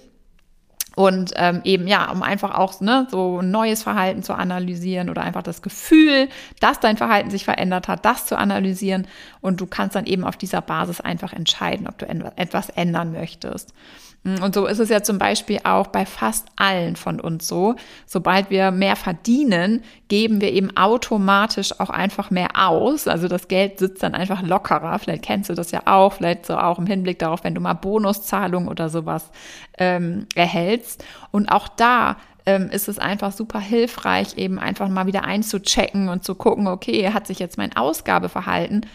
Und 0.96 1.32
ähm, 1.38 1.62
eben, 1.64 1.88
ja, 1.88 2.12
um 2.12 2.22
einfach 2.22 2.54
auch 2.54 2.82
ne, 2.82 3.08
so 3.10 3.40
ein 3.40 3.50
neues 3.50 3.84
Verhalten 3.84 4.24
zu 4.24 4.34
analysieren 4.34 5.10
oder 5.10 5.22
einfach 5.24 5.44
das 5.44 5.62
Gefühl, 5.62 6.28
dass 6.60 6.82
dein 6.82 6.98
Verhalten 6.98 7.30
sich 7.30 7.46
verändert 7.46 7.88
hat, 7.88 8.04
das 8.04 8.26
zu 8.26 8.38
analysieren. 8.38 9.08
Und 9.40 9.62
du 9.62 9.68
kannst 9.68 9.96
dann 9.96 10.06
eben 10.06 10.26
auf 10.26 10.36
dieser 10.36 10.62
Basis 10.62 11.00
einfach 11.00 11.32
entscheiden, 11.32 11.88
ob 11.88 11.98
du 11.98 12.08
etwas 12.36 12.70
ändern 12.70 13.14
möchtest. 13.14 13.74
Und 14.24 14.54
so 14.54 14.68
ist 14.68 14.78
es 14.78 14.90
ja 14.90 15.02
zum 15.02 15.18
Beispiel 15.18 15.60
auch 15.64 15.88
bei 15.88 16.06
fast 16.06 16.48
allen 16.56 16.96
von 16.96 17.20
uns 17.20 17.48
so. 17.48 17.76
Sobald 18.06 18.52
wir 18.52 18.70
mehr 18.70 18.96
verdienen, 18.96 19.84
geben 20.10 20.42
wir 20.42 20.52
eben 20.52 20.78
automatisch 20.78 21.80
auch 21.80 21.90
einfach 21.90 22.30
mehr 22.30 22.50
aus. 22.54 23.08
Also 23.08 23.28
das 23.28 23.48
Geld 23.48 23.80
sitzt 23.80 24.04
dann 24.04 24.14
einfach 24.14 24.44
lockerer. 24.44 25.00
Vielleicht 25.00 25.24
kennst 25.24 25.50
du 25.50 25.56
das 25.56 25.72
ja 25.72 25.82
auch, 25.86 26.14
vielleicht 26.14 26.46
so 26.46 26.56
auch 26.56 26.78
im 26.78 26.86
Hinblick 26.86 27.18
darauf, 27.18 27.44
wenn 27.44 27.56
du 27.56 27.62
mal 27.62 27.74
Bonuszahlungen 27.74 28.70
oder 28.70 28.90
sowas 28.90 29.32
ähm, 29.80 30.28
erhältst. 30.36 31.04
Und 31.32 31.50
auch 31.52 31.68
da 31.68 32.18
ähm, 32.46 32.70
ist 32.70 32.90
es 32.90 33.00
einfach 33.00 33.32
super 33.32 33.60
hilfreich, 33.60 34.38
eben 34.38 34.60
einfach 34.60 34.88
mal 34.88 35.08
wieder 35.08 35.24
einzuchecken 35.24 36.10
und 36.10 36.24
zu 36.24 36.36
gucken, 36.36 36.68
okay, 36.68 37.12
hat 37.12 37.26
sich 37.26 37.40
jetzt 37.40 37.58
mein 37.58 37.76
Ausgabeverhalten 37.76 38.86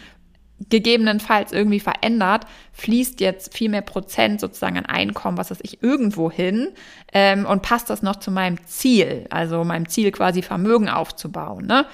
gegebenenfalls 0.69 1.51
irgendwie 1.51 1.79
verändert, 1.79 2.45
fließt 2.73 3.19
jetzt 3.21 3.55
viel 3.55 3.69
mehr 3.69 3.81
Prozent 3.81 4.41
sozusagen 4.41 4.77
an 4.77 4.85
Einkommen, 4.85 5.37
was 5.37 5.51
weiß 5.51 5.59
ich, 5.61 5.83
irgendwo 5.83 6.31
hin 6.31 6.69
ähm, 7.13 7.45
und 7.45 7.61
passt 7.61 7.89
das 7.89 8.01
noch 8.01 8.17
zu 8.17 8.31
meinem 8.31 8.57
Ziel, 8.65 9.27
also 9.29 9.63
meinem 9.63 9.87
Ziel 9.87 10.11
quasi 10.11 10.41
Vermögen 10.41 10.89
aufzubauen. 10.89 11.65
Ne? 11.65 11.85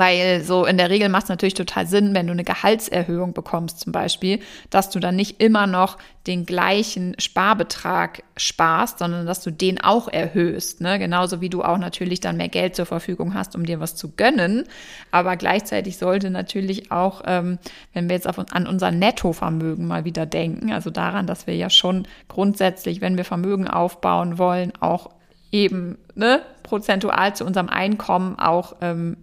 Weil 0.00 0.42
so 0.42 0.64
in 0.64 0.78
der 0.78 0.88
Regel 0.88 1.10
macht 1.10 1.24
es 1.24 1.28
natürlich 1.28 1.52
total 1.52 1.86
Sinn, 1.86 2.14
wenn 2.14 2.26
du 2.26 2.32
eine 2.32 2.42
Gehaltserhöhung 2.42 3.34
bekommst 3.34 3.80
zum 3.80 3.92
Beispiel, 3.92 4.40
dass 4.70 4.88
du 4.88 4.98
dann 4.98 5.14
nicht 5.14 5.42
immer 5.42 5.66
noch 5.66 5.98
den 6.26 6.46
gleichen 6.46 7.14
Sparbetrag 7.18 8.22
sparst, 8.34 9.00
sondern 9.00 9.26
dass 9.26 9.42
du 9.42 9.50
den 9.50 9.78
auch 9.78 10.08
erhöhst. 10.08 10.80
Ne? 10.80 10.98
Genauso 10.98 11.42
wie 11.42 11.50
du 11.50 11.62
auch 11.62 11.76
natürlich 11.76 12.20
dann 12.20 12.38
mehr 12.38 12.48
Geld 12.48 12.76
zur 12.76 12.86
Verfügung 12.86 13.34
hast, 13.34 13.54
um 13.54 13.66
dir 13.66 13.78
was 13.78 13.94
zu 13.94 14.12
gönnen. 14.12 14.64
Aber 15.10 15.36
gleichzeitig 15.36 15.98
sollte 15.98 16.30
natürlich 16.30 16.90
auch, 16.90 17.20
ähm, 17.26 17.58
wenn 17.92 18.08
wir 18.08 18.16
jetzt 18.16 18.26
auf, 18.26 18.38
an 18.38 18.66
unser 18.66 18.92
Nettovermögen 18.92 19.86
mal 19.86 20.06
wieder 20.06 20.24
denken, 20.24 20.72
also 20.72 20.88
daran, 20.88 21.26
dass 21.26 21.46
wir 21.46 21.56
ja 21.56 21.68
schon 21.68 22.08
grundsätzlich, 22.26 23.02
wenn 23.02 23.18
wir 23.18 23.26
Vermögen 23.26 23.68
aufbauen 23.68 24.38
wollen, 24.38 24.72
auch 24.80 25.10
eben 25.52 25.98
ne, 26.14 26.40
prozentual 26.62 27.36
zu 27.36 27.44
unserem 27.44 27.68
Einkommen 27.68 28.38
auch 28.38 28.76
ähm, 28.80 29.18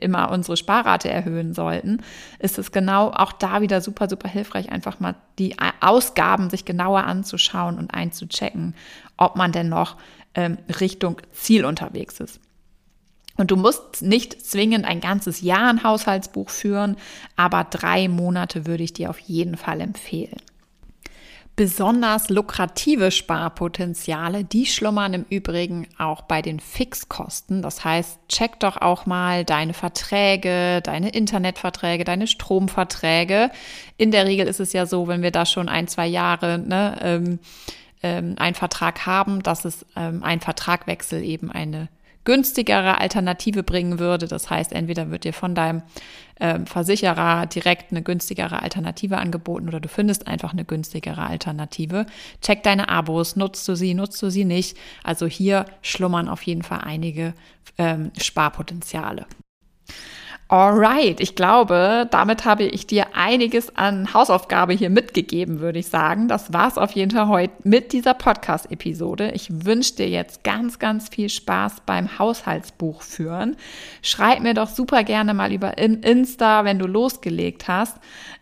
immer 0.00 0.30
unsere 0.30 0.56
Sparrate 0.56 1.08
erhöhen 1.10 1.54
sollten, 1.54 2.02
ist 2.38 2.58
es 2.58 2.72
genau 2.72 3.10
auch 3.10 3.32
da 3.32 3.60
wieder 3.60 3.80
super, 3.80 4.08
super 4.08 4.28
hilfreich, 4.28 4.70
einfach 4.70 5.00
mal 5.00 5.14
die 5.38 5.56
Ausgaben 5.80 6.50
sich 6.50 6.64
genauer 6.64 7.04
anzuschauen 7.04 7.78
und 7.78 7.92
einzuchecken, 7.92 8.74
ob 9.16 9.36
man 9.36 9.52
denn 9.52 9.68
noch 9.68 9.96
ähm, 10.34 10.58
Richtung 10.80 11.20
Ziel 11.32 11.64
unterwegs 11.64 12.20
ist. 12.20 12.40
Und 13.36 13.50
du 13.50 13.56
musst 13.56 14.02
nicht 14.02 14.44
zwingend 14.44 14.84
ein 14.84 15.00
ganzes 15.00 15.40
Jahr 15.40 15.70
ein 15.70 15.82
Haushaltsbuch 15.82 16.50
führen, 16.50 16.96
aber 17.36 17.64
drei 17.64 18.06
Monate 18.08 18.66
würde 18.66 18.82
ich 18.82 18.92
dir 18.92 19.08
auf 19.08 19.18
jeden 19.18 19.56
Fall 19.56 19.80
empfehlen. 19.80 20.42
Besonders 21.60 22.30
lukrative 22.30 23.10
Sparpotenziale, 23.10 24.44
die 24.44 24.64
schlummern 24.64 25.12
im 25.12 25.26
Übrigen 25.28 25.86
auch 25.98 26.22
bei 26.22 26.40
den 26.40 26.58
Fixkosten. 26.58 27.60
Das 27.60 27.84
heißt, 27.84 28.18
check 28.30 28.58
doch 28.60 28.78
auch 28.78 29.04
mal 29.04 29.44
deine 29.44 29.74
Verträge, 29.74 30.80
deine 30.82 31.10
Internetverträge, 31.10 32.04
deine 32.04 32.28
Stromverträge. 32.28 33.50
In 33.98 34.10
der 34.10 34.24
Regel 34.24 34.46
ist 34.46 34.58
es 34.58 34.72
ja 34.72 34.86
so, 34.86 35.06
wenn 35.06 35.20
wir 35.20 35.32
da 35.32 35.44
schon 35.44 35.68
ein, 35.68 35.86
zwei 35.86 36.06
Jahre 36.06 36.58
ne, 36.58 36.98
ähm, 37.02 37.38
ähm, 38.02 38.36
einen 38.38 38.54
Vertrag 38.54 39.04
haben, 39.04 39.42
dass 39.42 39.66
es 39.66 39.84
ähm, 39.96 40.22
ein 40.22 40.40
Vertragwechsel 40.40 41.22
eben 41.22 41.52
eine 41.52 41.88
günstigere 42.24 43.00
Alternative 43.00 43.62
bringen 43.62 43.98
würde. 43.98 44.28
Das 44.28 44.50
heißt, 44.50 44.72
entweder 44.72 45.10
wird 45.10 45.24
dir 45.24 45.32
von 45.32 45.54
deinem 45.54 45.82
äh, 46.36 46.58
Versicherer 46.64 47.46
direkt 47.46 47.90
eine 47.90 48.02
günstigere 48.02 48.62
Alternative 48.62 49.18
angeboten 49.18 49.68
oder 49.68 49.80
du 49.80 49.88
findest 49.88 50.26
einfach 50.26 50.52
eine 50.52 50.64
günstigere 50.64 51.22
Alternative. 51.22 52.06
Check 52.42 52.62
deine 52.62 52.88
Abos, 52.88 53.36
nutzt 53.36 53.66
du 53.68 53.74
sie, 53.74 53.94
nutzt 53.94 54.20
du 54.22 54.30
sie 54.30 54.44
nicht. 54.44 54.76
Also 55.02 55.26
hier 55.26 55.64
schlummern 55.82 56.28
auf 56.28 56.42
jeden 56.42 56.62
Fall 56.62 56.80
einige 56.82 57.34
ähm, 57.78 58.10
Sparpotenziale. 58.20 59.26
Alright, 60.50 61.20
ich 61.20 61.36
glaube, 61.36 62.08
damit 62.10 62.44
habe 62.44 62.64
ich 62.64 62.84
dir 62.84 63.14
einiges 63.14 63.76
an 63.76 64.12
Hausaufgabe 64.12 64.72
hier 64.72 64.90
mitgegeben, 64.90 65.60
würde 65.60 65.78
ich 65.78 65.86
sagen. 65.86 66.26
Das 66.26 66.52
war's 66.52 66.76
auf 66.76 66.90
jeden 66.90 67.12
Fall 67.12 67.28
heute 67.28 67.52
mit 67.62 67.92
dieser 67.92 68.14
Podcast-Episode. 68.14 69.30
Ich 69.30 69.64
wünsche 69.64 69.94
dir 69.94 70.08
jetzt 70.08 70.42
ganz, 70.42 70.80
ganz 70.80 71.08
viel 71.08 71.28
Spaß 71.28 71.82
beim 71.86 72.18
Haushaltsbuch 72.18 73.02
führen. 73.02 73.56
Schreib 74.02 74.40
mir 74.40 74.54
doch 74.54 74.68
super 74.68 75.04
gerne 75.04 75.34
mal 75.34 75.52
über 75.52 75.78
Insta, 75.78 76.64
wenn 76.64 76.80
du 76.80 76.88
losgelegt 76.88 77.68
hast 77.68 77.98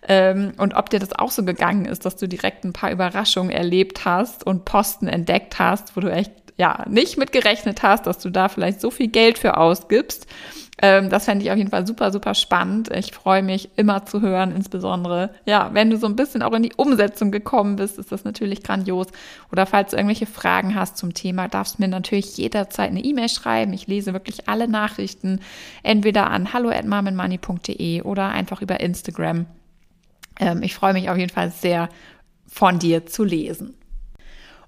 ähm, 0.09 0.55
und 0.57 0.73
ob 0.77 0.89
dir 0.89 1.01
das 1.01 1.13
auch 1.13 1.31
so 1.31 1.45
gegangen 1.45 1.85
ist, 1.85 2.07
dass 2.07 2.17
du 2.17 2.27
direkt 2.27 2.65
ein 2.65 2.73
paar 2.73 2.91
Überraschungen 2.91 3.51
erlebt 3.51 4.07
hast 4.07 4.47
und 4.47 4.65
Posten 4.65 5.09
entdeckt 5.09 5.59
hast, 5.59 5.95
wo 5.95 6.01
du 6.01 6.11
echt 6.11 6.33
ja 6.59 6.85
nicht 6.89 7.17
mit 7.17 7.33
gerechnet 7.33 7.83
hast, 7.83 8.07
dass 8.07 8.19
du 8.19 8.31
da 8.31 8.49
vielleicht 8.49 8.81
so 8.81 8.91
viel 8.91 9.09
Geld 9.09 9.39
für 9.39 9.57
ausgibst. 9.57 10.27
Ähm, 10.81 11.09
das 11.09 11.25
fände 11.25 11.45
ich 11.45 11.51
auf 11.51 11.57
jeden 11.57 11.71
Fall 11.71 11.87
super, 11.87 12.13
super 12.13 12.35
spannend. 12.35 12.91
Ich 12.95 13.13
freue 13.13 13.43
mich 13.43 13.71
immer 13.77 14.05
zu 14.07 14.21
hören, 14.21 14.55
insbesondere, 14.55 15.31
ja, 15.45 15.71
wenn 15.73 15.91
du 15.91 15.97
so 15.97 16.07
ein 16.07 16.15
bisschen 16.15 16.43
auch 16.43 16.53
in 16.53 16.63
die 16.63 16.75
Umsetzung 16.77 17.33
gekommen 17.33 17.77
bist, 17.77 17.99
ist 17.99 18.13
das 18.13 18.25
natürlich 18.25 18.63
grandios. 18.63 19.09
Oder 19.51 19.67
falls 19.67 19.91
du 19.91 19.97
irgendwelche 19.97 20.27
Fragen 20.27 20.75
hast 20.75 20.97
zum 20.97 21.15
Thema, 21.15 21.49
darfst 21.49 21.79
du 21.79 21.83
mir 21.83 21.89
natürlich 21.89 22.37
jederzeit 22.37 22.91
eine 22.91 23.03
E-Mail 23.03 23.29
schreiben. 23.29 23.73
Ich 23.73 23.89
lese 23.89 24.13
wirklich 24.13 24.49
alle 24.49 24.69
Nachrichten, 24.69 25.41
entweder 25.83 26.31
an 26.31 26.53
hallo@marmenmoney.de 26.53 28.03
oder 28.03 28.29
einfach 28.29 28.63
über 28.63 28.79
Instagram. 28.79 29.47
Ähm, 30.39 30.63
ich 30.63 30.75
freue 30.75 30.93
mich 30.93 31.11
auf 31.11 31.17
jeden 31.17 31.33
Fall 31.33 31.51
sehr, 31.51 31.89
von 32.47 32.79
dir 32.79 33.05
zu 33.07 33.25
lesen. 33.25 33.78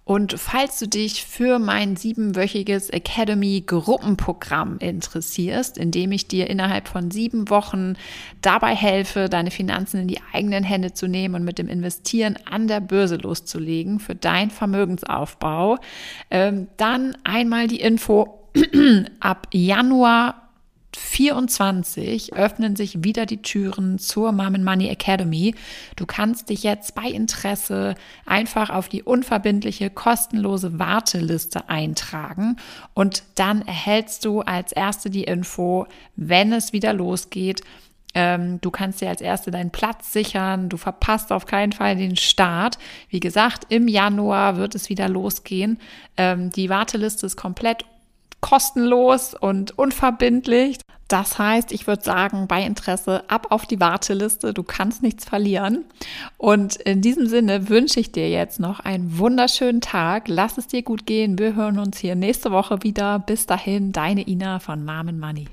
Und 0.04 0.34
falls 0.38 0.78
du 0.78 0.88
dich 0.88 1.24
für 1.24 1.58
mein 1.58 1.94
siebenwöchiges 1.94 2.90
Academy 2.90 3.62
Gruppenprogramm 3.64 4.78
interessierst, 4.78 5.78
in 5.78 5.92
dem 5.92 6.10
ich 6.10 6.26
dir 6.26 6.50
innerhalb 6.50 6.88
von 6.88 7.10
sieben 7.10 7.48
Wochen 7.48 7.94
dabei 8.42 8.74
helfe, 8.74 9.28
deine 9.28 9.50
Finanzen 9.52 10.00
in 10.00 10.08
die 10.08 10.20
eigenen 10.32 10.64
Hände 10.64 10.94
zu 10.94 11.06
nehmen 11.06 11.36
und 11.36 11.44
mit 11.44 11.58
dem 11.58 11.68
Investieren 11.68 12.38
an 12.50 12.66
der 12.66 12.80
Börse 12.80 13.16
loszulegen 13.16 14.00
für 14.00 14.14
deinen 14.14 14.50
Vermögensaufbau, 14.50 15.78
ähm, 16.30 16.66
dann 16.76 17.16
einmal 17.22 17.68
die 17.68 17.80
Info 17.80 18.50
ab 19.20 19.46
Januar 19.52 20.49
24 20.96 22.34
öffnen 22.34 22.76
sich 22.76 23.04
wieder 23.04 23.26
die 23.26 23.42
Türen 23.42 23.98
zur 23.98 24.32
Mom 24.32 24.54
and 24.54 24.64
Money 24.64 24.88
Academy. 24.88 25.54
Du 25.96 26.06
kannst 26.06 26.48
dich 26.48 26.62
jetzt 26.62 26.94
bei 26.94 27.08
Interesse 27.08 27.94
einfach 28.26 28.70
auf 28.70 28.88
die 28.88 29.02
unverbindliche, 29.02 29.90
kostenlose 29.90 30.78
Warteliste 30.78 31.68
eintragen 31.68 32.56
und 32.94 33.22
dann 33.36 33.62
erhältst 33.62 34.24
du 34.24 34.40
als 34.40 34.72
Erste 34.72 35.10
die 35.10 35.24
Info, 35.24 35.86
wenn 36.16 36.52
es 36.52 36.72
wieder 36.72 36.92
losgeht. 36.92 37.62
Ähm, 38.14 38.60
du 38.60 38.70
kannst 38.70 39.00
dir 39.00 39.08
als 39.08 39.20
Erste 39.20 39.50
deinen 39.50 39.70
Platz 39.70 40.12
sichern. 40.12 40.68
Du 40.68 40.76
verpasst 40.76 41.30
auf 41.30 41.46
keinen 41.46 41.72
Fall 41.72 41.96
den 41.96 42.16
Start. 42.16 42.78
Wie 43.08 43.20
gesagt, 43.20 43.66
im 43.68 43.86
Januar 43.86 44.56
wird 44.56 44.74
es 44.74 44.88
wieder 44.88 45.08
losgehen. 45.08 45.78
Ähm, 46.16 46.50
die 46.50 46.68
Warteliste 46.68 47.26
ist 47.26 47.36
komplett 47.36 47.84
kostenlos 48.40 49.34
und 49.34 49.78
unverbindlich. 49.78 50.78
Das 51.08 51.38
heißt, 51.38 51.72
ich 51.72 51.88
würde 51.88 52.04
sagen, 52.04 52.46
bei 52.46 52.64
Interesse 52.64 53.28
ab 53.28 53.48
auf 53.50 53.66
die 53.66 53.80
Warteliste. 53.80 54.54
Du 54.54 54.62
kannst 54.62 55.02
nichts 55.02 55.24
verlieren. 55.24 55.84
Und 56.38 56.76
in 56.76 57.00
diesem 57.00 57.26
Sinne 57.26 57.68
wünsche 57.68 57.98
ich 57.98 58.12
dir 58.12 58.30
jetzt 58.30 58.60
noch 58.60 58.78
einen 58.78 59.18
wunderschönen 59.18 59.80
Tag. 59.80 60.28
Lass 60.28 60.56
es 60.56 60.68
dir 60.68 60.82
gut 60.82 61.06
gehen. 61.06 61.38
Wir 61.38 61.56
hören 61.56 61.80
uns 61.80 61.98
hier 61.98 62.14
nächste 62.14 62.52
Woche 62.52 62.84
wieder. 62.84 63.18
Bis 63.18 63.46
dahin, 63.46 63.90
deine 63.90 64.26
Ina 64.28 64.60
von 64.60 64.84
Mom 64.84 65.18
Money. 65.18 65.48